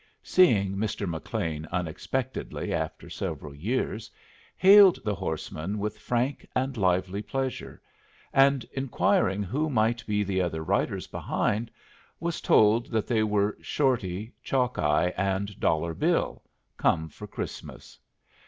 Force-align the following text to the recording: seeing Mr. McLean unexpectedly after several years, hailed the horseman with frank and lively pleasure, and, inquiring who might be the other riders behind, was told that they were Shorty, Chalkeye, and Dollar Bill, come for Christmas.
seeing 0.23 0.75
Mr. 0.75 1.07
McLean 1.07 1.67
unexpectedly 1.71 2.73
after 2.73 3.07
several 3.07 3.53
years, 3.53 4.09
hailed 4.57 4.97
the 5.03 5.13
horseman 5.13 5.77
with 5.77 5.99
frank 5.99 6.43
and 6.55 6.75
lively 6.75 7.21
pleasure, 7.21 7.79
and, 8.33 8.65
inquiring 8.73 9.43
who 9.43 9.69
might 9.69 10.03
be 10.07 10.23
the 10.23 10.41
other 10.41 10.63
riders 10.63 11.05
behind, 11.05 11.69
was 12.19 12.41
told 12.41 12.87
that 12.87 13.05
they 13.05 13.21
were 13.21 13.55
Shorty, 13.61 14.33
Chalkeye, 14.43 15.11
and 15.15 15.59
Dollar 15.59 15.93
Bill, 15.93 16.41
come 16.77 17.07
for 17.07 17.27
Christmas. 17.27 17.99